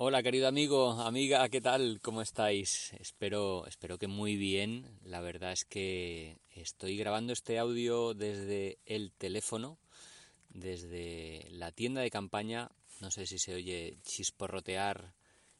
Hola 0.00 0.22
querido 0.22 0.46
amigo, 0.46 0.92
amiga, 0.92 1.48
¿qué 1.48 1.60
tal? 1.60 1.98
¿Cómo 2.00 2.22
estáis? 2.22 2.92
Espero, 3.00 3.66
espero 3.66 3.98
que 3.98 4.06
muy 4.06 4.36
bien. 4.36 4.86
La 5.02 5.20
verdad 5.20 5.50
es 5.50 5.64
que 5.64 6.38
estoy 6.54 6.96
grabando 6.96 7.32
este 7.32 7.58
audio 7.58 8.14
desde 8.14 8.78
el 8.86 9.10
teléfono, 9.10 9.76
desde 10.50 11.48
la 11.50 11.72
tienda 11.72 12.00
de 12.00 12.12
campaña. 12.12 12.70
No 13.00 13.10
sé 13.10 13.26
si 13.26 13.40
se 13.40 13.56
oye 13.56 13.96
chisporrotear 14.04 15.14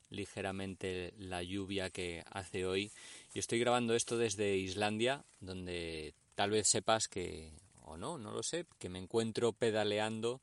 ligeramente 0.09 1.15
la 1.19 1.43
lluvia 1.43 1.91
que 1.91 2.23
hace 2.31 2.65
hoy. 2.65 2.93
Y 3.35 3.41
estoy 3.41 3.59
grabando 3.59 3.97
esto 3.97 4.17
desde 4.17 4.57
Islandia, 4.57 5.25
donde 5.41 6.15
tal 6.37 6.51
vez 6.51 6.69
sepas 6.69 7.09
que, 7.09 7.51
o 7.83 7.97
no, 7.97 8.19
no 8.19 8.31
lo 8.31 8.45
sé, 8.45 8.67
que 8.79 8.89
me 8.89 9.01
encuentro 9.01 9.53
pedaleando 9.53 10.41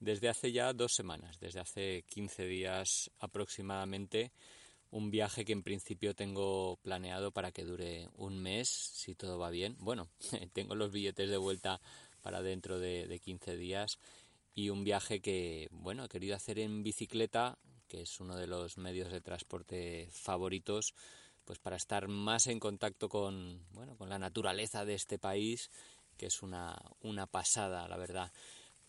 desde 0.00 0.28
hace 0.28 0.50
ya 0.50 0.72
dos 0.72 0.94
semanas, 0.94 1.38
desde 1.38 1.60
hace 1.60 2.04
15 2.08 2.46
días 2.46 3.10
aproximadamente, 3.18 4.32
un 4.90 5.10
viaje 5.10 5.44
que 5.44 5.52
en 5.52 5.62
principio 5.62 6.14
tengo 6.14 6.78
planeado 6.82 7.30
para 7.30 7.52
que 7.52 7.64
dure 7.64 8.08
un 8.16 8.38
mes, 8.40 8.68
si 8.68 9.14
todo 9.14 9.38
va 9.38 9.50
bien. 9.50 9.76
Bueno, 9.78 10.08
tengo 10.52 10.74
los 10.74 10.90
billetes 10.90 11.30
de 11.30 11.36
vuelta 11.36 11.80
para 12.22 12.42
dentro 12.42 12.78
de, 12.78 13.06
de 13.06 13.20
15 13.20 13.56
días 13.56 13.98
y 14.54 14.70
un 14.70 14.82
viaje 14.82 15.20
que, 15.20 15.68
bueno, 15.70 16.04
he 16.04 16.08
querido 16.08 16.34
hacer 16.34 16.58
en 16.58 16.82
bicicleta, 16.82 17.58
que 17.86 18.02
es 18.02 18.20
uno 18.20 18.36
de 18.36 18.46
los 18.46 18.78
medios 18.78 19.12
de 19.12 19.20
transporte 19.20 20.08
favoritos, 20.10 20.94
pues 21.44 21.58
para 21.58 21.76
estar 21.76 22.08
más 22.08 22.46
en 22.46 22.58
contacto 22.58 23.08
con, 23.08 23.64
bueno, 23.72 23.96
con 23.96 24.08
la 24.08 24.18
naturaleza 24.18 24.84
de 24.84 24.94
este 24.94 25.18
país, 25.18 25.70
que 26.16 26.26
es 26.26 26.42
una, 26.42 26.76
una 27.00 27.26
pasada, 27.26 27.88
la 27.88 27.96
verdad. 27.96 28.32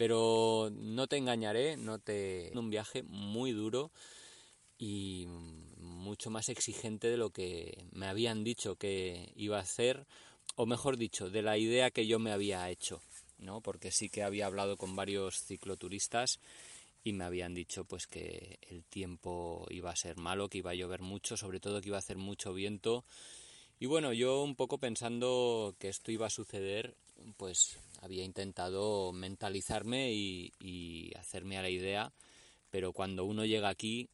Pero 0.01 0.71
no 0.73 1.05
te 1.05 1.17
engañaré, 1.17 1.77
no 1.77 1.99
te 1.99 2.51
un 2.55 2.71
viaje 2.71 3.03
muy 3.03 3.51
duro 3.51 3.91
y 4.79 5.27
mucho 5.77 6.31
más 6.31 6.49
exigente 6.49 7.07
de 7.07 7.17
lo 7.17 7.29
que 7.29 7.85
me 7.91 8.07
habían 8.07 8.43
dicho 8.43 8.77
que 8.77 9.31
iba 9.35 9.59
a 9.59 9.61
hacer, 9.61 10.07
o 10.55 10.65
mejor 10.65 10.97
dicho, 10.97 11.29
de 11.29 11.43
la 11.43 11.59
idea 11.59 11.91
que 11.91 12.07
yo 12.07 12.17
me 12.17 12.31
había 12.31 12.67
hecho, 12.71 12.99
¿no? 13.37 13.61
Porque 13.61 13.91
sí 13.91 14.09
que 14.09 14.23
había 14.23 14.47
hablado 14.47 14.75
con 14.75 14.95
varios 14.95 15.43
cicloturistas 15.43 16.39
y 17.03 17.13
me 17.13 17.23
habían 17.23 17.53
dicho 17.53 17.85
pues 17.85 18.07
que 18.07 18.57
el 18.71 18.83
tiempo 18.85 19.67
iba 19.69 19.91
a 19.91 19.95
ser 19.95 20.17
malo, 20.17 20.49
que 20.49 20.57
iba 20.57 20.71
a 20.71 20.73
llover 20.73 21.03
mucho, 21.03 21.37
sobre 21.37 21.59
todo 21.59 21.79
que 21.79 21.89
iba 21.89 21.97
a 21.97 21.99
hacer 21.99 22.17
mucho 22.17 22.55
viento. 22.55 23.05
Y 23.79 23.85
bueno, 23.85 24.13
yo 24.13 24.41
un 24.41 24.55
poco 24.55 24.79
pensando 24.79 25.75
que 25.77 25.89
esto 25.89 26.11
iba 26.11 26.25
a 26.25 26.31
suceder, 26.31 26.95
pues 27.37 27.77
había 28.01 28.23
intentado 28.23 29.11
mentalizarme 29.13 30.11
y, 30.11 31.13
hacerme 31.17 31.57
a 31.57 31.61
la 31.61 31.69
idea, 31.69 32.11
pero 32.69 32.93
cuando 32.93 33.25
uno 33.25 33.45
llega 33.45 33.69
aquí 33.69 34.09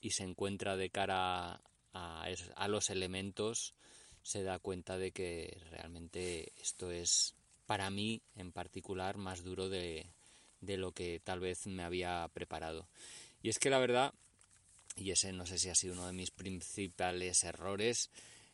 y 0.00 0.10
se 0.10 0.24
encuentra 0.24 0.76
de 0.76 0.90
cara 0.90 1.60
a, 1.92 2.68
los 2.68 2.90
elementos, 2.90 3.74
se 4.22 4.42
da 4.42 4.58
cuenta 4.58 4.98
de 4.98 5.12
que 5.12 5.58
realmente 5.70 6.52
esto 6.60 6.90
es 6.90 7.34
para 7.66 7.90
mí 7.90 8.22
en 8.34 8.52
particular 8.52 9.16
más 9.16 9.42
duro 9.44 9.68
de, 9.68 10.06
de 10.60 10.76
lo 10.76 10.92
que 10.92 11.20
tal 11.22 11.40
vez 11.40 11.66
me 11.66 11.84
había 11.84 12.28
preparado. 12.32 12.88
Y 13.42 13.48
es 13.50 13.58
que 13.58 13.70
la 13.70 13.78
verdad, 13.78 14.14
y 14.96 15.10
ese 15.12 15.32
no 15.32 15.46
sé 15.46 15.58
si 15.58 15.68
ha 15.68 15.74
sido 15.74 15.94
uno 15.94 16.06
de 16.06 16.12
mis 16.12 16.30
principales 16.30 17.44
errores, 17.44 18.10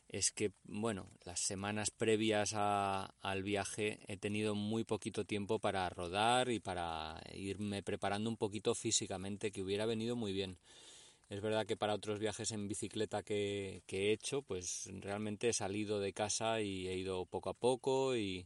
es 0.07 0.31
que, 0.31 0.51
bueno, 0.63 1.09
las 1.23 1.39
semanas 1.39 1.91
previas 1.91 2.53
al 2.53 3.43
viaje 3.43 3.99
he 4.07 4.17
tenido 4.17 4.55
muy 4.55 4.83
poquito 4.83 5.25
tiempo 5.25 5.59
para 5.59 5.89
rodar 5.89 6.49
y 6.49 6.59
para 6.59 7.21
irme 7.33 7.83
preparando 7.83 8.29
un 8.29 8.37
poquito 8.37 8.75
físicamente, 8.75 9.51
que 9.51 9.63
hubiera 9.63 9.85
venido 9.85 10.15
muy 10.15 10.33
bien. 10.33 10.57
Es 11.29 11.41
verdad 11.41 11.65
que 11.65 11.75
para 11.75 11.95
otros 11.95 12.19
viajes 12.19 12.51
en 12.51 12.67
bicicleta 12.67 13.23
que, 13.23 13.81
he 13.87 14.11
hecho, 14.11 14.43
pues 14.43 14.89
realmente 15.01 15.49
he 15.49 15.53
salido 15.53 15.99
de 15.99 16.13
casa 16.13 16.61
y 16.61 16.87
he 16.87 16.95
ido 16.97 17.25
poco 17.25 17.49
a 17.49 17.53
poco 17.53 18.15
y, 18.15 18.45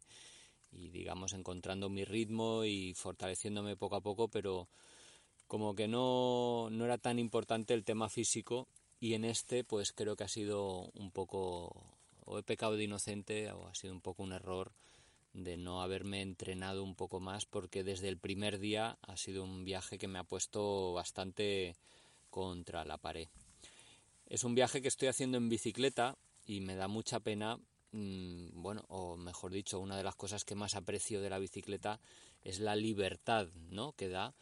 y, 0.72 0.90
digamos, 0.90 1.34
encontrando 1.34 1.90
mi 1.90 2.06
ritmo 2.06 2.64
y 2.64 2.94
fortaleciéndome 2.94 3.76
poco 3.76 3.98
a 3.98 4.02
poco, 4.02 4.30
pero 4.30 4.70
como 5.48 5.76
que 5.76 5.88
no, 5.88 6.70
no 6.72 6.86
era 6.86 6.98
tan 6.98 7.20
importante 7.20 7.74
el 7.74 7.84
tema 7.84 8.08
físico 8.08 8.68
y 9.00 9.14
en 9.14 9.26
este 9.26 9.64
pues 9.64 9.92
creo 9.94 10.16
que 10.16 10.24
ha 10.24 10.30
sido 10.30 10.92
un 10.94 11.12
poco 11.12 11.76
o 12.26 12.38
he 12.38 12.44
pecado 12.44 12.76
de 12.76 12.84
inocente 12.84 13.52
o 13.52 13.68
ha 13.68 13.76
sido 13.76 13.94
un 13.94 14.02
poco 14.02 14.24
un 14.24 14.34
error 14.34 14.72
de 15.34 15.58
no 15.58 15.82
haberme 15.82 16.22
entrenado 16.22 16.84
un 16.84 16.96
poco 16.96 17.20
más 17.20 17.46
porque 17.46 17.84
desde 17.84 18.08
el 18.08 18.18
primer 18.18 18.60
día 18.60 18.98
ha 19.02 19.18
sido 19.18 19.44
un 19.44 19.64
viaje 19.64 19.98
que 19.98 20.08
me 20.08 20.20
ha 20.20 20.24
puesto 20.24 20.94
bastante 20.94 21.76
contra 22.30 22.86
la 22.86 22.98
pared. 22.98 23.28
Es 24.28 24.44
un 24.44 24.56
viaje 24.56 24.82
que 24.82 24.88
estoy 24.88 25.08
haciendo 25.08 25.38
en 25.38 25.50
bicicleta 25.50 26.18
y 26.46 26.62
me 26.62 26.76
da 26.76 26.88
mucha 26.88 27.20
pena, 27.20 27.58
mm, 27.92 28.62
bueno, 28.62 28.86
o 28.90 29.18
mejor 29.18 29.52
dicho, 29.52 29.80
una 29.80 29.98
de 29.98 30.04
las 30.04 30.16
cosas 30.16 30.46
que 30.46 30.56
más 30.56 30.76
aprecio 30.76 31.22
de 31.22 31.30
la 31.30 31.40
bicicleta 31.40 32.00
es 32.44 32.60
la 32.60 32.76
libertad, 32.76 33.48
¿no? 33.70 33.94
que 33.94 34.10
da 34.10 34.34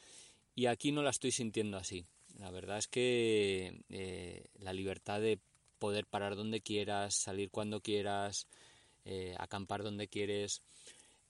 y 0.56 0.66
aquí 0.66 0.92
no 0.92 1.04
la 1.04 1.12
estoy 1.12 1.32
sintiendo 1.32 1.78
así. 1.78 2.06
La 2.40 2.52
verdad 2.52 2.78
es 2.78 2.88
que 2.88 3.82
eh, 3.90 4.46
la 4.60 4.74
libertad 4.74 5.20
de 5.20 5.40
poder 5.80 6.06
parar 6.06 6.36
donde 6.36 6.62
quieras, 6.62 7.16
salir 7.16 7.50
cuando 7.50 7.82
quieras, 7.82 8.48
eh, 9.06 9.36
acampar 9.40 9.84
donde 9.84 10.08
quieres, 10.08 10.62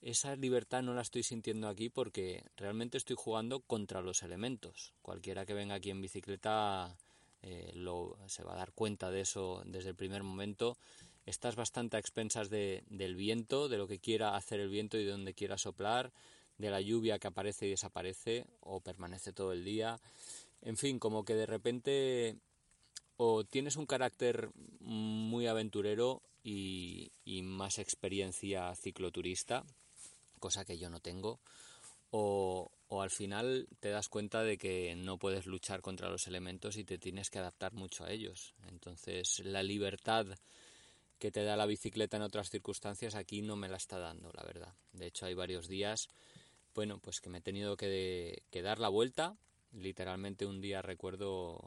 esa 0.01 0.35
libertad 0.35 0.83
no 0.83 0.93
la 0.93 1.01
estoy 1.01 1.23
sintiendo 1.23 1.67
aquí 1.67 1.89
porque 1.89 2.43
realmente 2.55 2.97
estoy 2.97 3.15
jugando 3.17 3.61
contra 3.61 4.01
los 4.01 4.21
elementos. 4.23 4.93
Cualquiera 5.01 5.45
que 5.45 5.53
venga 5.53 5.75
aquí 5.75 5.89
en 5.89 6.01
bicicleta 6.01 6.95
eh, 7.41 7.73
se 8.27 8.43
va 8.43 8.53
a 8.53 8.57
dar 8.57 8.73
cuenta 8.73 9.09
de 9.09 9.21
eso 9.21 9.63
desde 9.65 9.89
el 9.89 9.95
primer 9.95 10.23
momento. 10.23 10.77
Estás 11.25 11.55
bastante 11.55 11.97
a 11.97 11.99
expensas 11.99 12.49
de, 12.49 12.83
del 12.89 13.15
viento, 13.15 13.69
de 13.69 13.77
lo 13.77 13.87
que 13.87 13.99
quiera 13.99 14.35
hacer 14.35 14.59
el 14.59 14.69
viento 14.69 14.97
y 14.97 15.03
de 15.03 15.11
donde 15.11 15.33
quiera 15.33 15.57
soplar, 15.57 16.13
de 16.57 16.69
la 16.69 16.81
lluvia 16.81 17.19
que 17.19 17.27
aparece 17.27 17.67
y 17.67 17.71
desaparece 17.71 18.45
o 18.61 18.79
permanece 18.79 19.33
todo 19.33 19.51
el 19.51 19.63
día. 19.63 19.99
En 20.61 20.77
fin, 20.77 20.99
como 20.99 21.23
que 21.23 21.35
de 21.35 21.45
repente 21.45 22.37
o 23.17 23.43
tienes 23.43 23.75
un 23.75 23.85
carácter 23.85 24.49
muy 24.79 25.47
aventurero 25.47 26.21
y, 26.43 27.11
más 27.43 27.79
experiencia 27.79 28.73
cicloturista, 28.75 29.65
cosa 30.39 30.63
que 30.63 30.77
yo 30.77 30.89
no 30.89 30.99
tengo, 30.99 31.39
o, 32.11 32.71
al 32.89 33.09
final 33.09 33.67
te 33.79 33.89
das 33.89 34.07
cuenta 34.07 34.43
de 34.43 34.57
que 34.57 34.95
no 34.95 35.17
puedes 35.17 35.45
luchar 35.45 35.81
contra 35.81 36.09
los 36.09 36.27
elementos 36.27 36.77
y 36.77 36.85
te 36.85 36.97
tienes 36.97 37.29
que 37.29 37.39
adaptar 37.39 37.73
mucho 37.73 38.05
a 38.05 38.11
ellos. 38.11 38.53
Entonces 38.69 39.39
la 39.43 39.61
libertad 39.61 40.25
que 41.19 41.31
te 41.31 41.43
da 41.43 41.57
la 41.57 41.65
bicicleta 41.65 42.17
en 42.17 42.23
otras 42.23 42.49
circunstancias 42.49 43.15
aquí 43.15 43.41
no 43.41 43.55
me 43.55 43.67
la 43.67 43.77
está 43.77 43.97
dando, 43.97 44.31
la 44.33 44.43
verdad. 44.43 44.73
De 44.93 45.07
hecho 45.07 45.25
hay 45.25 45.33
varios 45.33 45.67
días, 45.67 46.07
bueno, 46.75 46.99
pues 46.99 47.19
que 47.19 47.29
me 47.29 47.39
he 47.39 47.41
tenido 47.41 47.75
que 47.75 48.41
dar 48.63 48.79
la 48.79 48.89
vuelta 48.89 49.35
literalmente 49.77 50.45
un 50.45 50.61
día 50.61 50.81
recuerdo 50.81 51.59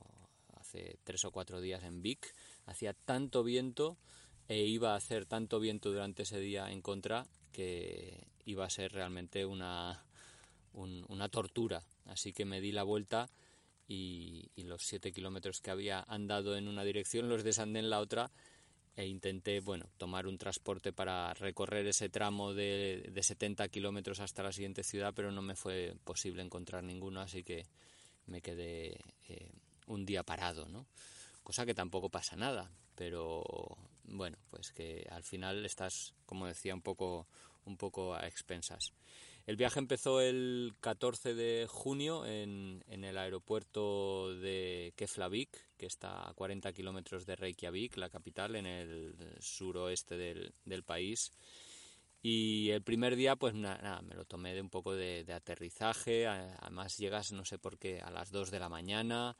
hace 0.56 0.98
tres 1.04 1.24
o 1.24 1.30
cuatro 1.30 1.60
días 1.60 1.82
en 1.84 2.02
Vic, 2.02 2.34
hacía 2.66 2.92
tanto 2.92 3.42
viento 3.42 3.96
e 4.48 4.64
iba 4.64 4.92
a 4.92 4.96
hacer 4.96 5.26
tanto 5.26 5.60
viento 5.60 5.90
durante 5.90 6.24
ese 6.24 6.40
día 6.40 6.70
en 6.70 6.82
contra 6.82 7.26
que 7.52 8.26
iba 8.44 8.64
a 8.64 8.70
ser 8.70 8.92
realmente 8.92 9.46
una, 9.46 10.04
una 10.72 11.28
tortura. 11.28 11.84
Así 12.06 12.32
que 12.32 12.44
me 12.44 12.60
di 12.60 12.72
la 12.72 12.82
vuelta 12.82 13.30
y, 13.86 14.50
los 14.56 14.82
siete 14.82 15.12
kilómetros 15.12 15.60
que 15.60 15.70
había 15.70 16.04
andado 16.06 16.56
en 16.56 16.68
una 16.68 16.84
dirección 16.84 17.28
los 17.28 17.42
desandé 17.42 17.80
en 17.80 17.90
la 17.90 17.98
otra 17.98 18.30
e 18.94 19.06
intenté 19.06 19.60
bueno 19.60 19.86
tomar 19.96 20.26
un 20.26 20.38
transporte 20.38 20.92
para 20.92 21.34
recorrer 21.34 21.86
ese 21.86 22.08
tramo 22.08 22.54
de, 22.54 23.08
de 23.12 23.22
70 23.22 23.68
kilómetros 23.68 24.20
hasta 24.20 24.42
la 24.42 24.52
siguiente 24.52 24.84
ciudad 24.84 25.12
pero 25.14 25.32
no 25.32 25.42
me 25.42 25.56
fue 25.56 25.94
posible 26.04 26.42
encontrar 26.42 26.84
ninguno 26.84 27.20
así 27.20 27.42
que 27.42 27.66
me 28.30 28.40
quedé 28.40 28.98
eh, 29.28 29.50
un 29.86 30.06
día 30.06 30.22
parado, 30.22 30.68
¿no? 30.68 30.86
Cosa 31.42 31.66
que 31.66 31.74
tampoco 31.74 32.08
pasa 32.08 32.36
nada, 32.36 32.70
pero 32.94 33.44
bueno, 34.04 34.38
pues 34.50 34.72
que 34.72 35.06
al 35.10 35.22
final 35.22 35.64
estás, 35.66 36.14
como 36.26 36.46
decía, 36.46 36.74
un 36.74 36.82
poco, 36.82 37.26
un 37.64 37.76
poco 37.76 38.14
a 38.14 38.26
expensas. 38.26 38.92
El 39.46 39.56
viaje 39.56 39.78
empezó 39.78 40.20
el 40.20 40.74
14 40.80 41.34
de 41.34 41.66
junio 41.68 42.24
en, 42.26 42.84
el 42.86 43.18
aeropuerto 43.18 44.34
de 44.36 44.92
Keflavik, 44.96 45.76
que 45.76 45.86
está 45.86 46.28
a 46.28 46.34
40 46.34 46.72
kilómetros 46.72 47.26
de 47.26 47.36
Reykjavik, 47.36 47.96
la 47.96 48.10
capital, 48.10 48.54
en 48.54 48.66
el 48.66 49.16
suroeste 49.40 50.16
del, 50.16 50.82
país. 50.84 51.32
Y 52.22 52.70
el 52.70 52.82
primer 52.82 53.16
día, 53.16 53.36
pues 53.36 53.54
nada, 53.54 54.02
me 54.02 54.14
lo 54.14 54.24
tomé 54.26 54.54
de 54.54 54.60
un 54.60 54.68
poco 54.68 54.94
de, 54.94 55.24
aterrizaje. 55.32 56.26
Además, 56.26 56.96
llegas, 56.98 57.32
no 57.32 57.44
sé 57.44 57.58
por 57.58 57.78
qué, 57.78 58.00
a 58.00 58.10
las 58.10 58.30
2 58.30 58.50
de 58.50 58.58
la 58.60 58.68
mañana. 58.68 59.36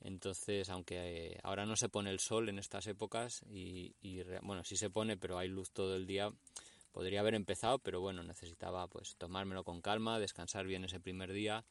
Entonces, 0.00 0.68
aunque 0.68 1.38
ahora 1.42 1.66
no 1.66 1.76
se 1.76 1.88
pone 1.88 2.10
el 2.10 2.20
sol 2.20 2.48
en 2.48 2.58
estas 2.58 2.86
épocas, 2.86 3.42
y, 3.50 3.94
y 4.00 4.22
bueno, 4.42 4.64
sí 4.64 4.76
se 4.76 4.90
pone, 4.90 5.16
pero 5.16 5.38
hay 5.38 5.48
luz 5.48 5.70
todo 5.72 5.94
el 5.96 6.06
día, 6.06 6.30
podría 6.92 7.20
haber 7.20 7.34
empezado, 7.34 7.78
pero 7.78 8.00
bueno, 8.00 8.22
necesitaba 8.22 8.88
pues 8.88 9.16
tomármelo 9.16 9.64
con 9.64 9.82
calma, 9.82 10.18
descansar 10.18 10.66
bien 10.66 10.84
ese 10.84 11.00
primer 11.00 11.32
día 11.32 11.64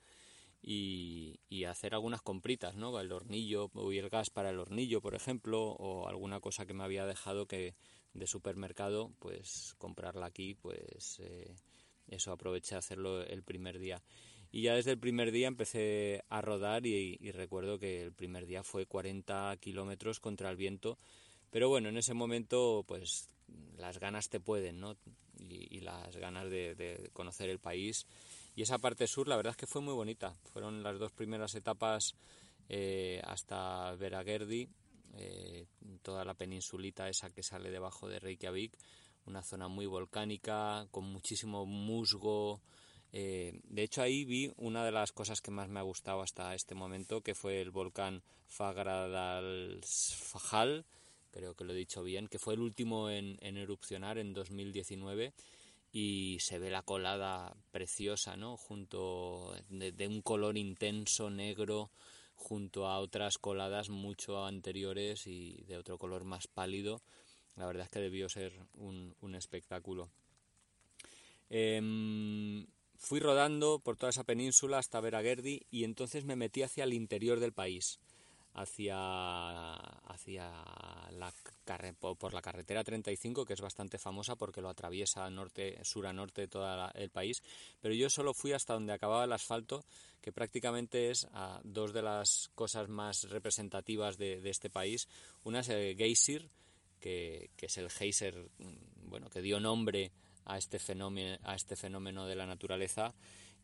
y, 0.61 1.63
hacer 1.65 1.93
algunas 1.93 2.21
compritas, 2.21 2.75
¿no? 2.75 2.99
El 2.99 3.11
hornillo 3.11 3.69
y 3.91 3.97
el 3.97 4.09
gas 4.09 4.29
para 4.29 4.49
el 4.49 4.59
hornillo, 4.59 5.01
por 5.01 5.13
ejemplo, 5.15 5.61
o 5.61 6.07
alguna 6.07 6.39
cosa 6.39 6.65
que 6.65 6.73
me 6.73 6.83
había 6.83 7.05
dejado 7.05 7.47
que 7.47 7.75
de 8.13 8.27
supermercado, 8.27 9.11
pues 9.19 9.75
comprarla 9.77 10.25
aquí, 10.25 10.55
pues 10.55 11.19
eh, 11.19 11.55
eso 12.07 12.31
aproveché 12.31 12.75
a 12.75 12.79
hacerlo 12.79 13.21
el 13.23 13.43
primer 13.43 13.79
día. 13.79 14.01
Y 14.51 14.63
ya 14.63 14.75
desde 14.75 14.91
el 14.91 14.99
primer 14.99 15.31
día 15.31 15.47
empecé 15.47 16.23
a 16.29 16.41
rodar 16.41 16.85
y, 16.85 17.17
recuerdo 17.31 17.77
que 17.77 18.01
el 18.01 18.11
primer 18.11 18.47
día 18.47 18.63
fue 18.63 18.87
40 18.87 19.55
kilómetros 19.59 20.19
contra 20.19 20.49
el 20.49 20.57
viento, 20.57 20.97
pero 21.51 21.69
bueno, 21.69 21.89
en 21.89 21.97
ese 21.97 22.13
momento 22.13 22.83
pues 22.87 23.29
las 23.77 23.99
ganas 23.99 24.29
te 24.29 24.39
pueden, 24.39 24.79
¿no? 24.79 24.95
Y, 25.37 25.81
las 25.81 26.17
ganas 26.17 26.49
de, 26.49 27.09
conocer 27.13 27.49
el 27.49 27.59
país. 27.59 28.07
Y 28.55 28.63
esa 28.63 28.79
parte 28.79 29.07
sur, 29.07 29.27
la 29.27 29.37
verdad 29.37 29.51
es 29.51 29.57
que 29.57 29.67
fue 29.67 29.81
muy 29.81 29.93
bonita. 29.93 30.33
Fueron 30.51 30.83
las 30.83 30.99
dos 30.99 31.11
primeras 31.11 31.55
etapas 31.55 32.15
eh, 32.67 33.21
hasta 33.23 33.95
Veragerdi, 33.95 34.67
eh, 35.15 35.65
toda 36.01 36.25
la 36.25 36.33
peninsulita 36.33 37.09
esa 37.09 37.29
que 37.29 37.43
sale 37.43 37.69
debajo 37.71 38.07
de 38.07 38.19
Reykjavik, 38.19 38.77
una 39.25 39.43
zona 39.43 39.67
muy 39.67 39.85
volcánica, 39.85 40.87
con 40.91 41.03
muchísimo 41.05 41.65
musgo. 41.65 42.61
Eh, 43.11 43.59
de 43.63 43.83
hecho, 43.83 44.01
ahí 44.01 44.23
vi 44.25 44.51
una 44.57 44.85
de 44.85 44.91
las 44.91 45.11
cosas 45.11 45.41
que 45.41 45.51
más 45.51 45.69
me 45.69 45.79
ha 45.79 45.83
gustado 45.83 46.21
hasta 46.21 46.55
este 46.55 46.75
momento, 46.75 47.21
que 47.21 47.35
fue 47.35 47.61
el 47.61 47.71
volcán 47.71 48.23
Fagradalsfjall, 48.47 50.85
creo 51.31 51.55
que 51.55 51.63
lo 51.63 51.73
he 51.73 51.77
dicho 51.77 52.03
bien, 52.03 52.27
que 52.27 52.39
fue 52.39 52.55
el 52.55 52.61
último 52.61 53.09
en, 53.09 53.37
erupcionar 53.41 54.17
en 54.17 54.33
2019 54.33 55.33
y 55.91 56.37
se 56.39 56.59
ve 56.59 56.69
la 56.69 56.83
colada 56.83 57.55
preciosa, 57.71 58.37
¿no? 58.37 58.57
Junto 58.57 59.55
de, 59.69 60.07
un 60.07 60.21
color 60.21 60.57
intenso 60.57 61.29
negro 61.29 61.91
junto 62.39 62.87
a 62.87 62.99
otras 62.99 63.37
coladas 63.37 63.89
mucho 63.89 64.45
anteriores 64.45 65.27
y 65.27 65.63
de 65.67 65.77
otro 65.77 65.97
color 65.97 66.23
más 66.23 66.47
pálido. 66.47 67.01
La 67.57 67.65
verdad 67.65 67.83
es 67.83 67.89
que 67.89 67.99
debió 67.99 68.29
ser 68.29 68.53
un, 68.75 69.35
espectáculo. 69.35 70.09
Em, 71.49 72.65
fui 72.95 73.19
rodando 73.19 73.79
por 73.79 73.97
toda 73.97 74.11
esa 74.11 74.23
península 74.23 74.77
hasta 74.77 75.01
Veragerdi 75.01 75.65
y 75.69 75.83
entonces 75.83 76.23
me 76.23 76.37
metí 76.37 76.63
hacia 76.63 76.85
el 76.85 76.93
interior 76.93 77.39
del 77.39 77.53
país 77.53 77.99
hacia, 78.61 79.73
hacia 79.73 80.51
la 81.11 81.33
por 82.17 82.33
la 82.33 82.41
carretera 82.41 82.83
35, 82.83 83.45
que 83.45 83.53
es 83.53 83.61
bastante 83.61 83.99
famosa 83.99 84.35
porque 84.35 84.59
lo 84.59 84.69
atraviesa 84.69 85.29
norte, 85.29 85.77
sur 85.83 86.07
a 86.07 86.13
norte 86.13 86.47
todo 86.47 86.89
el 86.95 87.11
país, 87.11 87.43
pero 87.79 87.93
yo 87.93 88.09
solo 88.09 88.33
fui 88.33 88.53
hasta 88.53 88.73
donde 88.73 88.91
acababa 88.91 89.25
el 89.25 89.31
asfalto, 89.31 89.85
que 90.19 90.31
prácticamente 90.31 91.11
es 91.11 91.27
a 91.31 91.61
dos 91.63 91.93
de 91.93 92.01
las 92.01 92.49
cosas 92.55 92.89
más 92.89 93.29
representativas 93.29 94.17
de, 94.17 94.41
este 94.49 94.71
país. 94.71 95.07
Una 95.43 95.59
es 95.59 95.69
el 95.69 95.95
Geysir, 95.95 96.49
que, 96.99 97.51
es 97.61 97.77
el 97.77 97.89
geyser 97.89 98.49
bueno, 99.03 99.29
que 99.29 99.41
dio 99.41 99.59
nombre 99.59 100.11
a 100.45 100.57
este 100.57 100.79
fenómeno, 100.79 101.37
a 101.43 101.55
este 101.55 101.75
fenómeno 101.75 102.25
de 102.25 102.35
la 102.35 102.47
naturaleza, 102.47 103.13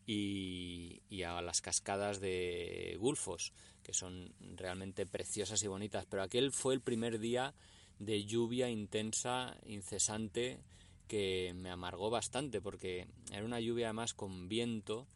y, 0.06 1.02
y 1.10 1.22
a 1.24 1.42
las 1.42 1.60
cascadas 1.60 2.20
de 2.20 2.96
Gulfos, 3.00 3.52
que 3.82 3.92
son 3.92 4.32
realmente 4.56 5.06
preciosas 5.06 5.62
y 5.62 5.68
bonitas. 5.68 6.06
Pero 6.06 6.22
aquel 6.22 6.52
fue 6.52 6.74
el 6.74 6.80
primer 6.80 7.18
día 7.18 7.54
de 7.98 8.24
lluvia 8.24 8.68
intensa, 8.70 9.56
incesante, 9.66 10.60
que 11.08 11.52
me 11.54 11.70
amargó 11.70 12.10
bastante, 12.10 12.60
porque 12.60 13.06
era 13.32 13.44
una 13.44 13.60
lluvia 13.60 13.86
además 13.86 14.14
con 14.14 14.48
viento 14.48 15.06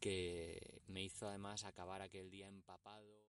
que 0.00 0.80
me 0.88 1.02
hizo 1.02 1.28
además 1.28 1.64
acabar 1.64 2.02
aquel 2.02 2.30
día 2.30 2.46
empapado. 2.46 3.24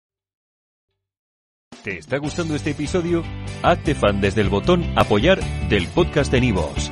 ¿Te 1.83 1.97
está 1.97 2.17
gustando 2.17 2.56
este 2.56 2.71
episodio? 2.71 3.23
Hazte 3.61 3.94
fan 3.94 4.21
desde 4.21 4.41
el 4.41 4.49
botón 4.49 4.83
apoyar 4.97 5.39
del 5.67 5.88
podcast 5.89 6.31
de 6.31 6.41
Nivos. 6.41 6.91